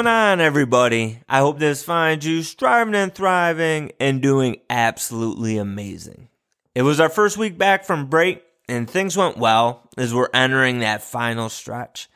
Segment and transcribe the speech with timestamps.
[0.00, 1.20] going on, everybody?
[1.28, 6.30] I hope this finds you striving and thriving and doing absolutely amazing.
[6.74, 10.78] It was our first week back from break, and things went well as we're entering
[10.78, 12.08] that final stretch.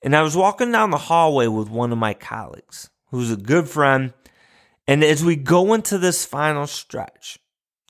[0.00, 3.68] And I was walking down the hallway with one of my colleagues, who's a good
[3.68, 4.14] friend.
[4.88, 7.38] And as we go into this final stretch,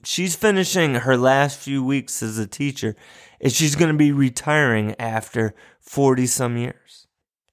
[0.03, 2.97] she's finishing her last few weeks as a teacher,
[3.41, 7.07] and she's going to be retiring after 40 some years.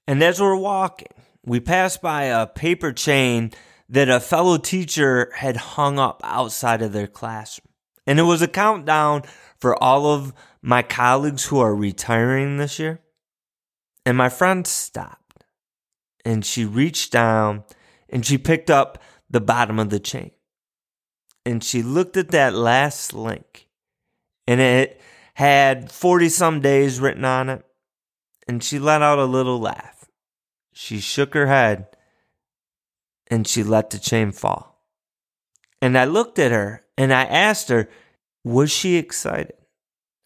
[0.08, 3.52] And as we're walking, we passed by a paper chain
[3.88, 7.68] that a fellow teacher had hung up outside of their classroom.
[8.06, 9.22] And it was a countdown
[9.58, 13.00] for all of my colleagues who are retiring this year.
[14.04, 15.44] And my friend stopped
[16.24, 17.64] and she reached down
[18.08, 20.30] and she picked up the bottom of the chain.
[21.44, 23.68] And she looked at that last link
[24.46, 25.00] and it
[25.34, 27.64] had 40 some days written on it.
[28.46, 29.97] And she let out a little laugh.
[30.80, 31.88] She shook her head
[33.26, 34.80] and she let the chain fall.
[35.82, 37.88] And I looked at her and I asked her,
[38.44, 39.56] was she excited?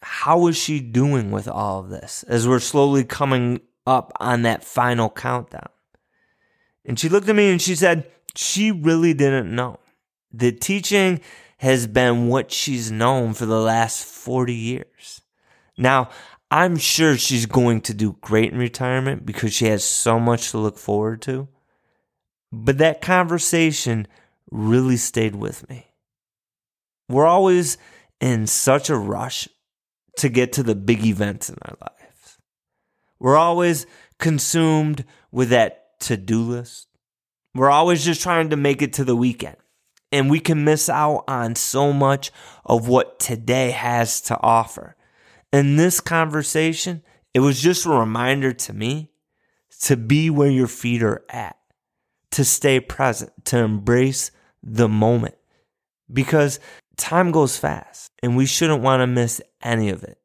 [0.03, 4.63] How was she doing with all of this as we're slowly coming up on that
[4.63, 5.69] final countdown?
[6.85, 9.79] And she looked at me and she said, she really didn't know.
[10.31, 11.21] The teaching
[11.57, 15.21] has been what she's known for the last 40 years.
[15.79, 16.09] Now,
[16.53, 20.59] I'm sure she's going to do great in retirement because she has so much to
[20.59, 21.47] look forward to.
[22.51, 24.07] But that conversation
[24.51, 25.87] really stayed with me.
[27.09, 27.79] We're always
[28.21, 29.47] in such a rush
[30.17, 32.37] to get to the big events in our lives.
[33.17, 33.87] We're always
[34.19, 36.87] consumed with that to do list.
[37.55, 39.57] We're always just trying to make it to the weekend.
[40.11, 42.29] And we can miss out on so much
[42.63, 44.95] of what today has to offer
[45.53, 47.03] in this conversation,
[47.33, 49.11] it was just a reminder to me
[49.81, 51.55] to be where your feet are at,
[52.31, 54.31] to stay present, to embrace
[54.61, 55.35] the moment
[56.11, 56.59] because
[56.97, 60.17] time goes fast and we shouldn't want to miss any of it.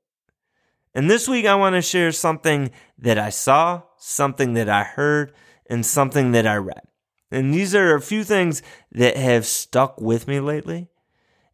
[0.95, 5.33] And this week, I want to share something that I saw, something that I heard,
[5.67, 6.83] and something that I read.
[7.31, 8.63] And these are a few things
[8.93, 10.89] that have stuck with me lately.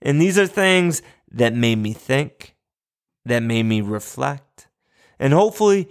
[0.00, 2.53] And these are things that made me think,
[3.24, 4.68] that made me reflect.
[5.18, 5.88] And hopefully,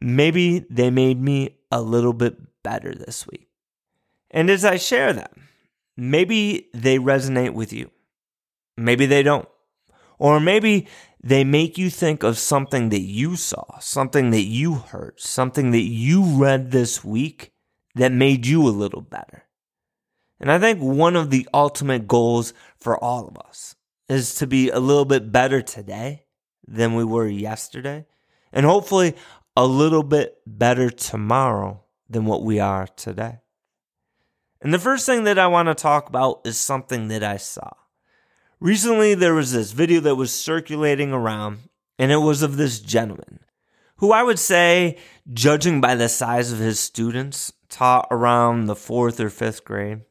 [0.00, 3.48] maybe they made me a little bit better this week.
[4.30, 5.48] And as I share them,
[5.96, 7.90] maybe they resonate with you.
[8.76, 9.48] Maybe they don't.
[10.18, 10.88] Or maybe
[11.22, 15.82] they make you think of something that you saw, something that you heard, something that
[15.82, 17.52] you read this week
[17.94, 19.44] that made you a little better.
[20.40, 23.74] And I think one of the ultimate goals for all of us
[24.08, 26.24] is to be a little bit better today
[26.70, 28.06] than we were yesterday,
[28.52, 29.14] and hopefully
[29.56, 33.38] a little bit better tomorrow than what we are today.
[34.60, 37.70] And the first thing that I want to talk about is something that I saw.
[38.60, 41.58] Recently, there was this video that was circulating around,
[41.98, 43.40] and it was of this gentleman
[43.98, 44.96] who I would say,
[45.32, 50.02] judging by the size of his students, taught around the fourth or fifth grade.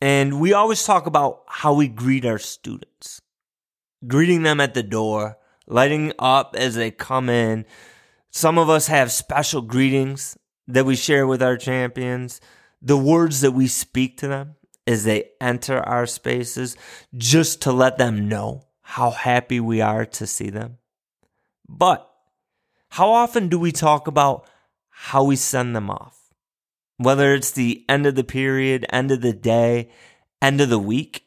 [0.00, 3.20] And we always talk about how we greet our students,
[4.06, 5.36] greeting them at the door,
[5.66, 7.64] lighting up as they come in.
[8.30, 10.36] Some of us have special greetings
[10.66, 12.40] that we share with our champions,
[12.80, 14.56] the words that we speak to them
[14.86, 16.76] as they enter our spaces,
[17.16, 20.78] just to let them know how happy we are to see them.
[21.68, 22.08] But
[22.90, 24.46] how often do we talk about
[24.88, 26.18] how we send them off?
[26.98, 29.90] Whether it's the end of the period, end of the day,
[30.40, 31.24] end of the week.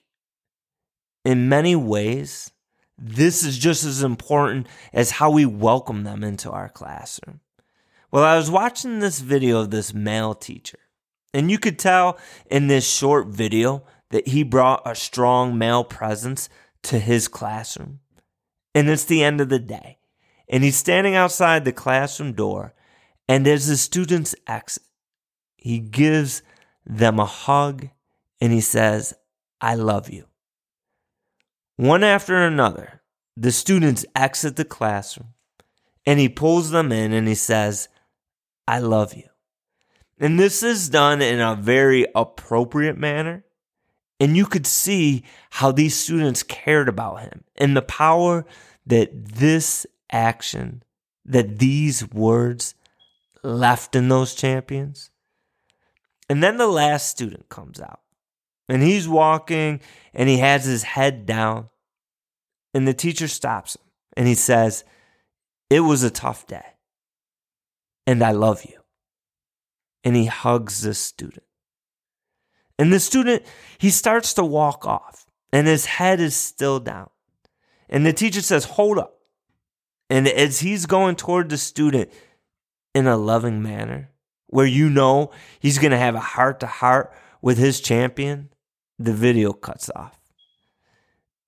[1.23, 2.51] In many ways,
[2.97, 7.41] this is just as important as how we welcome them into our classroom.
[8.11, 10.79] Well, I was watching this video of this male teacher,
[11.33, 12.17] and you could tell
[12.49, 16.47] in this short video that he brought a strong male presence
[16.83, 17.99] to his classroom.
[18.73, 19.99] And it's the end of the day,
[20.47, 22.73] and he's standing outside the classroom door,
[23.27, 24.83] and as the students exit,
[25.55, 26.43] he gives
[26.85, 27.89] them a hug
[28.39, 29.15] and he says,
[29.59, 30.25] I love you.
[31.77, 33.01] One after another,
[33.35, 35.33] the students exit the classroom
[36.05, 37.89] and he pulls them in and he says,
[38.67, 39.27] I love you.
[40.17, 43.43] And this is done in a very appropriate manner.
[44.21, 48.45] And you could see how these students cared about him and the power
[48.85, 50.83] that this action,
[51.25, 52.75] that these words
[53.43, 55.11] left in those champions.
[56.29, 57.99] And then the last student comes out
[58.69, 59.81] and he's walking
[60.13, 61.69] and he has his head down.
[62.73, 63.83] And the teacher stops him
[64.17, 64.83] and he says,
[65.69, 66.65] It was a tough day.
[68.07, 68.79] And I love you.
[70.03, 71.43] and he hugs the student.
[72.77, 73.43] And the student,
[73.77, 77.09] he starts to walk off and his head is still down.
[77.89, 79.19] And the teacher says, Hold up.
[80.09, 82.11] And as he's going toward the student
[82.93, 84.11] in a loving manner,
[84.47, 87.11] where you know he's going to have a heart to heart
[87.41, 88.49] with his champion,
[88.97, 90.19] the video cuts off.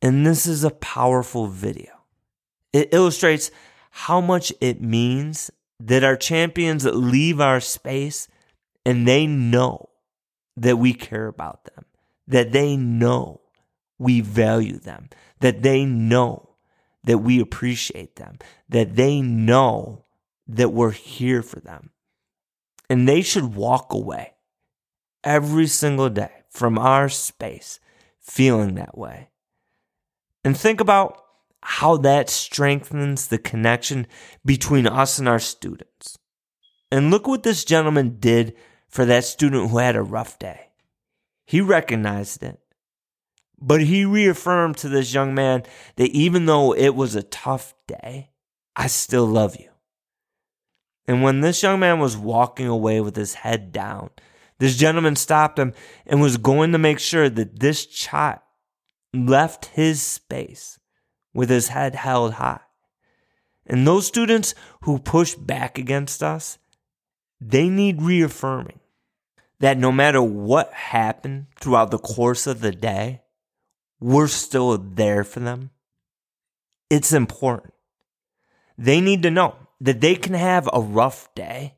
[0.01, 1.91] And this is a powerful video.
[2.73, 3.49] It illustrates
[3.89, 5.49] how much it means
[5.79, 8.27] that our champions leave our space
[8.85, 9.89] and they know
[10.55, 11.85] that we care about them,
[12.27, 13.41] that they know
[13.97, 15.09] we value them,
[15.39, 16.55] that they know
[17.03, 18.37] that we appreciate them,
[18.69, 20.05] that they know
[20.47, 21.91] that we're here for them.
[22.89, 24.33] And they should walk away
[25.23, 27.79] every single day from our space
[28.19, 29.29] feeling that way.
[30.43, 31.21] And think about
[31.61, 34.07] how that strengthens the connection
[34.45, 36.17] between us and our students.
[36.91, 38.55] And look what this gentleman did
[38.87, 40.69] for that student who had a rough day.
[41.45, 42.59] He recognized it,
[43.59, 45.63] but he reaffirmed to this young man
[45.95, 48.29] that even though it was a tough day,
[48.75, 49.69] I still love you.
[51.07, 54.09] And when this young man was walking away with his head down,
[54.59, 55.73] this gentleman stopped him
[56.05, 58.39] and was going to make sure that this child
[59.13, 60.79] left his space
[61.33, 62.59] with his head held high.
[63.65, 66.57] And those students who push back against us,
[67.39, 68.79] they need reaffirming
[69.59, 73.21] that no matter what happened throughout the course of the day,
[73.99, 75.71] we're still there for them.
[76.89, 77.73] It's important.
[78.77, 81.76] They need to know that they can have a rough day,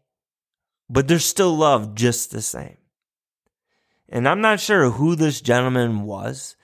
[0.90, 2.78] but they're still loved just the same.
[4.10, 6.56] And I'm not sure who this gentleman was,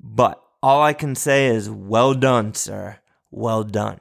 [0.00, 2.98] but all I can say is, well done, sir.
[3.30, 4.00] Well done.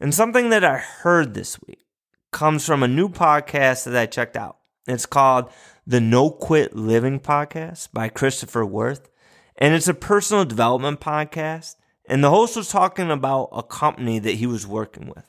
[0.00, 1.84] And something that I heard this week
[2.30, 4.58] comes from a new podcast that I checked out.
[4.86, 5.50] It's called
[5.86, 9.10] the No Quit Living Podcast by Christopher Worth.
[9.56, 11.76] And it's a personal development podcast.
[12.06, 15.24] And the host was talking about a company that he was working with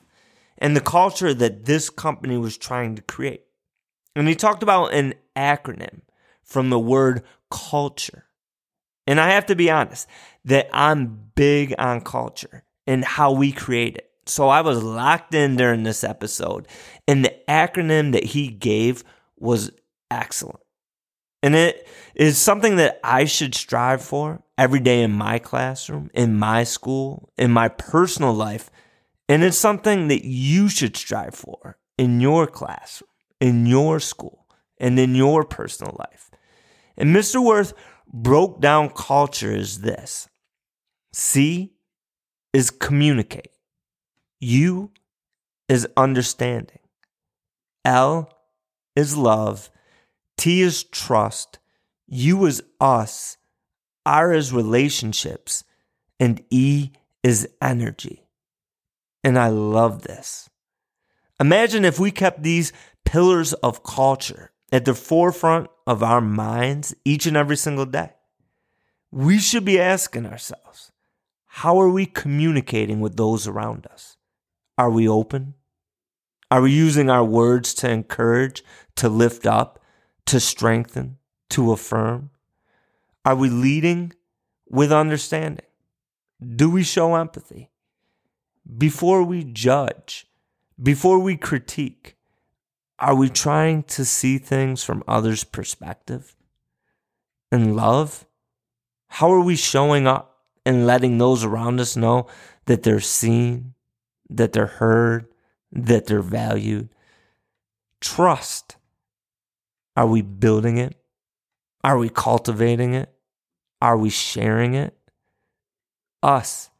[0.58, 3.42] and the culture that this company was trying to create.
[4.14, 6.00] And he talked about an acronym
[6.42, 8.24] from the word culture.
[9.06, 10.08] And I have to be honest
[10.44, 14.10] that I'm big on culture and how we create it.
[14.26, 16.66] So I was locked in during this episode,
[17.06, 19.04] and the acronym that he gave
[19.38, 19.70] was
[20.10, 20.58] excellent.
[21.44, 21.86] And it
[22.16, 27.30] is something that I should strive for every day in my classroom, in my school,
[27.38, 28.68] in my personal life.
[29.28, 34.46] And it's something that you should strive for in your classroom, in your school,
[34.78, 36.30] and in your personal life.
[36.96, 37.44] And Mr.
[37.44, 37.72] Worth
[38.12, 40.28] broke down culture as this
[41.12, 41.74] C
[42.52, 43.52] is communicate,
[44.40, 44.92] U
[45.68, 46.78] is understanding,
[47.84, 48.30] L
[48.94, 49.70] is love,
[50.36, 51.58] T is trust,
[52.06, 53.38] U is us,
[54.04, 55.64] R is relationships,
[56.20, 56.90] and E
[57.22, 58.25] is energy.
[59.26, 60.48] And I love this.
[61.40, 62.72] Imagine if we kept these
[63.04, 68.12] pillars of culture at the forefront of our minds each and every single day.
[69.10, 70.92] We should be asking ourselves
[71.46, 74.16] how are we communicating with those around us?
[74.78, 75.54] Are we open?
[76.48, 78.62] Are we using our words to encourage,
[78.94, 79.82] to lift up,
[80.26, 81.18] to strengthen,
[81.50, 82.30] to affirm?
[83.24, 84.12] Are we leading
[84.68, 85.66] with understanding?
[86.54, 87.70] Do we show empathy?
[88.66, 90.26] Before we judge,
[90.82, 92.16] before we critique,
[92.98, 96.34] are we trying to see things from others' perspective?
[97.52, 98.26] And love?
[99.08, 102.26] How are we showing up and letting those around us know
[102.64, 103.74] that they're seen,
[104.28, 105.28] that they're heard,
[105.70, 106.88] that they're valued?
[108.00, 108.76] Trust.
[109.96, 110.96] Are we building it?
[111.84, 113.12] Are we cultivating it?
[113.80, 114.96] Are we sharing it?
[116.22, 116.70] Us.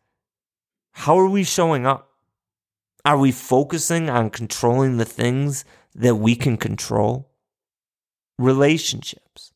[0.99, 2.11] How are we showing up?
[3.05, 7.31] Are we focusing on controlling the things that we can control?
[8.39, 9.53] Relationships.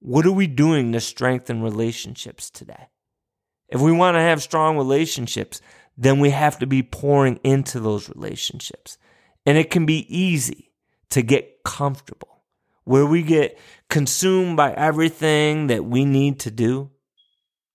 [0.00, 2.88] What are we doing to strengthen relationships today?
[3.70, 5.62] If we want to have strong relationships,
[5.96, 8.98] then we have to be pouring into those relationships.
[9.46, 10.72] And it can be easy
[11.08, 12.44] to get comfortable
[12.84, 13.58] where we get
[13.88, 16.90] consumed by everything that we need to do,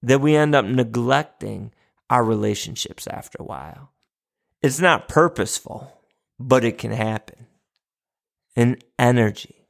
[0.03, 1.73] that we end up neglecting
[2.09, 3.91] our relationships after a while.
[4.61, 5.91] It's not purposeful,
[6.39, 7.47] but it can happen
[8.55, 9.67] and energy.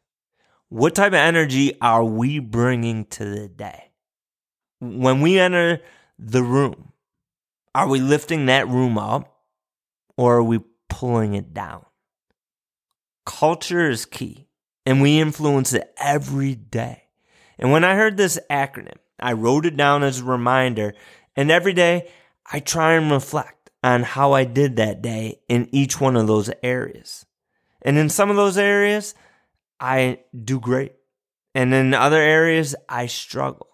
[0.69, 3.91] What type of energy are we bringing to the day?
[4.79, 5.81] When we enter
[6.17, 6.93] the room,
[7.75, 9.41] are we lifting that room up
[10.17, 11.85] or are we pulling it down?
[13.29, 14.47] culture is key
[14.87, 17.03] and we influence it every day.
[17.59, 20.95] And when I heard this acronym, I wrote it down as a reminder.
[21.35, 22.09] And every day
[22.51, 26.49] I try and reflect on how I did that day in each one of those
[26.63, 27.25] areas.
[27.81, 29.13] And in some of those areas,
[29.79, 30.93] I do great.
[31.55, 33.67] And in other areas, I struggle.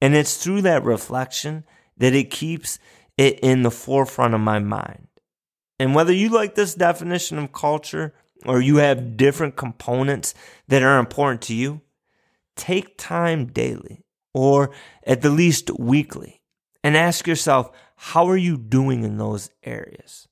[0.00, 1.64] And it's through that reflection
[1.96, 2.78] that it keeps
[3.18, 5.08] it in the forefront of my mind.
[5.78, 8.14] And whether you like this definition of culture
[8.46, 10.34] or you have different components
[10.68, 11.80] that are important to you,
[12.56, 14.70] take time daily or
[15.06, 16.40] at the least weekly
[16.82, 17.70] and ask yourself,
[18.02, 20.26] how are you doing in those areas?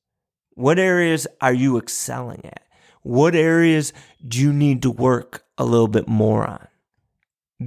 [0.54, 2.62] What areas are you excelling at?
[3.02, 3.92] What areas
[4.26, 6.66] do you need to work a little bit more on?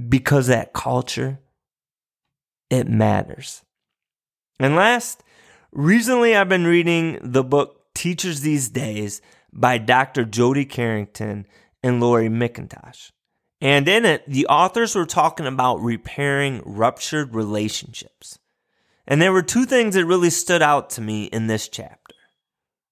[0.08, 1.38] Because that culture,
[2.68, 3.62] it matters.
[4.58, 5.22] And last,
[5.70, 10.24] recently I've been reading the book Teachers These Days by Dr.
[10.24, 11.46] Jody Carrington
[11.80, 13.12] and Laurie McIntosh.
[13.60, 18.40] And in it, the authors were talking about repairing ruptured relationships.
[19.12, 22.14] And there were two things that really stood out to me in this chapter.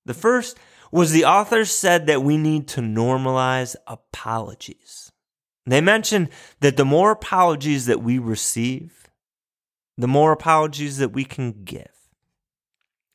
[0.05, 0.59] The first
[0.93, 5.11] was the author said that we need to normalize apologies.
[5.65, 6.29] They mentioned
[6.61, 9.09] that the more apologies that we receive,
[9.97, 11.89] the more apologies that we can give.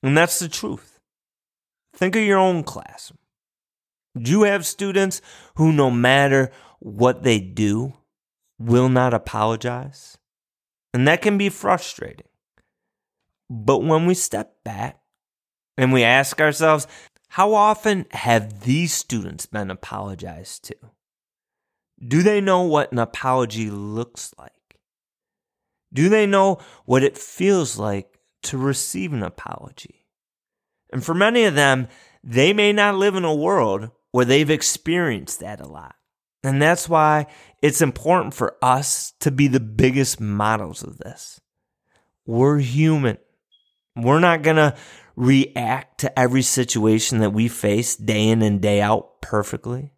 [0.01, 0.99] And that's the truth.
[1.95, 3.19] Think of your own classroom.
[4.17, 5.21] Do you have students
[5.57, 7.93] who, no matter what they do
[8.59, 10.17] will not apologize.
[10.93, 12.27] And that can be frustrating.
[13.49, 14.99] But when we step back
[15.77, 16.87] and we ask ourselves,
[17.29, 20.75] how often have these students been apologized to?
[22.05, 24.51] Do they know what an apology looks like?
[25.93, 30.05] Do they know what it feels like to receive an apology?
[30.91, 31.87] And for many of them,
[32.23, 35.95] they may not live in a world where they've experienced that a lot.
[36.43, 37.27] And that's why
[37.61, 41.41] it's important for us to be the biggest models of this.
[42.25, 43.17] We're human.
[43.95, 44.75] We're not going to
[45.15, 49.93] react to every situation that we face day in and day out perfectly.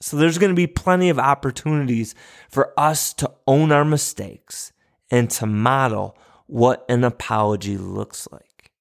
[0.00, 2.14] So there's going to be plenty of opportunities
[2.48, 4.72] for us to own our mistakes
[5.10, 6.16] and to model
[6.46, 8.72] what an apology looks like.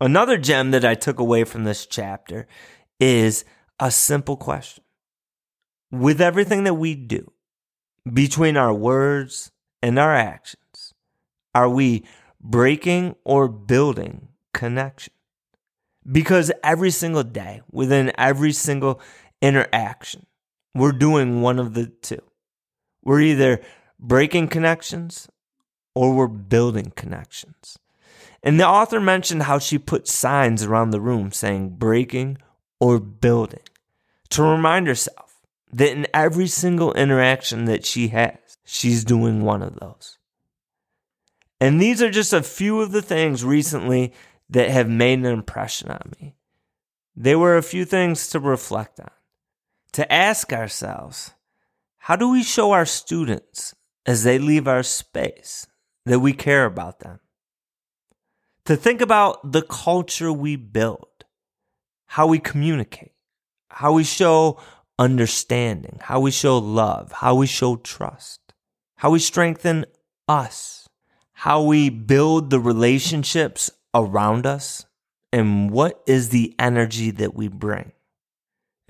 [0.00, 2.46] Another gem that I took away from this chapter
[2.98, 3.44] is
[3.78, 4.84] a simple question
[5.90, 7.32] with everything that we do,
[8.10, 9.50] between our words
[9.82, 10.94] and our actions,
[11.54, 12.04] are we
[12.40, 15.12] breaking or building connection?
[16.10, 19.00] Because every single day, within every single
[19.42, 20.26] interaction,
[20.74, 22.22] we're doing one of the two.
[23.02, 23.60] We're either
[23.98, 25.28] breaking connections
[25.94, 27.78] or we're building connections.
[28.42, 32.38] And the author mentioned how she put signs around the room saying breaking
[32.78, 33.60] or building
[34.30, 35.40] to remind herself
[35.72, 40.18] that in every single interaction that she has, she's doing one of those.
[41.60, 44.14] And these are just a few of the things recently
[44.48, 46.34] that have made an impression on me.
[47.14, 49.10] They were a few things to reflect on,
[49.92, 51.32] to ask ourselves
[51.98, 53.74] how do we show our students
[54.06, 55.66] as they leave our space
[56.06, 57.20] that we care about them?
[58.64, 61.24] To think about the culture we build,
[62.06, 63.12] how we communicate,
[63.68, 64.58] how we show
[64.98, 68.54] understanding, how we show love, how we show trust,
[68.96, 69.84] how we strengthen
[70.26, 70.79] us,
[71.40, 74.84] how we build the relationships around us,
[75.32, 77.92] and what is the energy that we bring.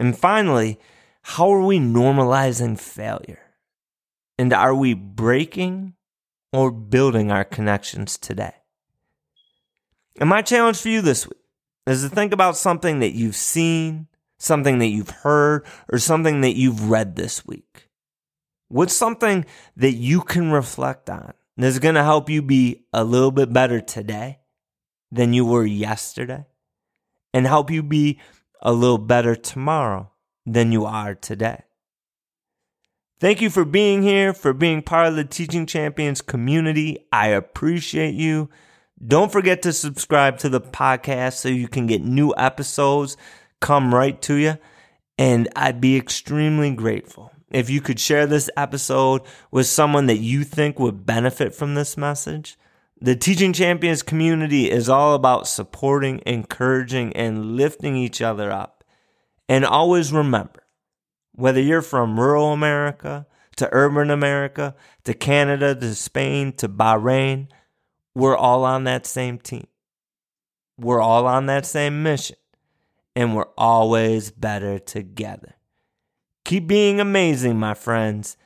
[0.01, 0.81] And finally,
[1.23, 3.39] how are we normalizing failure?
[4.37, 5.95] And are we breaking
[6.53, 8.57] or building our connections today?
[10.19, 11.39] And my challenge for you this week
[11.87, 14.09] is to think about something that you've seen,
[14.41, 17.89] something that you've heard, or something that you've read this week?
[18.67, 19.45] What's something
[19.77, 23.81] that you can reflect on that's going to help you be a little bit better
[23.81, 24.41] today
[25.11, 26.47] than you were yesterday
[27.35, 28.19] and help you be
[28.63, 30.11] a little better tomorrow
[30.47, 31.63] than you are today?
[33.21, 37.07] Thank you for being here, for being part of the Teaching Champions community.
[37.13, 38.49] I appreciate you.
[39.07, 43.17] Don't forget to subscribe to the podcast so you can get new episodes
[43.61, 44.59] come right to you.
[45.19, 50.45] And I'd be extremely grateful if you could share this episode with someone that you
[50.45, 52.57] think would benefit from this message.
[53.01, 58.85] The Teaching Champions community is all about supporting, encouraging, and lifting each other up.
[59.49, 60.65] And always remember
[61.33, 63.27] whether you're from rural America
[63.57, 67.49] to urban America to Canada to Spain to Bahrain,
[68.15, 69.67] we're all on that same team.
[70.77, 72.37] We're all on that same mission
[73.15, 75.55] and we're always better together.
[76.51, 78.37] Keep being amazing, my friends.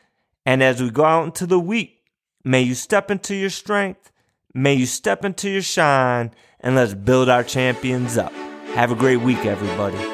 [0.45, 2.03] And as we go out into the week,
[2.45, 4.13] may you step into your strength,
[4.53, 8.31] may you step into your shine, and let's build our champions up.
[8.75, 10.14] Have a great week, everybody.